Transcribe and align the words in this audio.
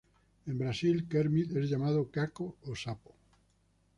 En 0.51 0.57
Brasil, 0.57 1.05
Kermit 1.07 1.55
es 1.55 1.69
llamado 1.69 2.09
"Caco 2.09 2.55
o 2.65 2.75
Sapo". 2.75 3.13